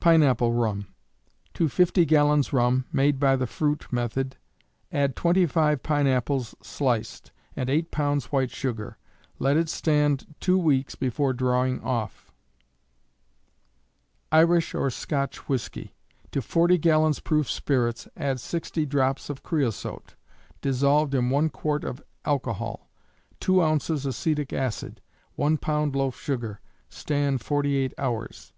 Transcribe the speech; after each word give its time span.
Pine 0.00 0.24
Apple 0.24 0.52
Rum. 0.52 0.88
To 1.54 1.68
50 1.68 2.04
gallons 2.06 2.52
rum, 2.52 2.86
made 2.92 3.20
by 3.20 3.36
the 3.36 3.46
fruit 3.46 3.86
method, 3.92 4.36
add 4.90 5.14
25 5.14 5.80
pine 5.80 6.08
apples 6.08 6.56
sliced, 6.60 7.30
and 7.54 7.70
8 7.70 7.92
pounds 7.92 8.24
white 8.32 8.50
sugar. 8.50 8.98
Let 9.38 9.56
it 9.56 9.68
stand 9.68 10.34
two 10.40 10.58
weeks 10.58 10.96
before 10.96 11.32
drawing 11.32 11.80
off. 11.82 12.32
Irish 14.32 14.74
or 14.74 14.90
Scotch 14.90 15.48
Whiskey. 15.48 15.94
To 16.32 16.42
40 16.42 16.78
gallons 16.78 17.20
proof 17.20 17.48
spirits, 17.48 18.08
add 18.16 18.40
60 18.40 18.84
drops 18.86 19.30
of 19.30 19.44
creosote, 19.44 20.16
dissolved 20.60 21.14
in 21.14 21.30
1 21.30 21.50
quart 21.50 21.84
of 21.84 22.02
alcohol; 22.24 22.90
2 23.38 23.60
oz. 23.62 24.04
acetic 24.04 24.52
acid; 24.52 25.00
1 25.36 25.58
pound 25.58 25.94
loaf 25.94 26.18
sugar. 26.18 26.60
Stand 26.88 27.40
48 27.40 27.94
hours. 27.96 28.52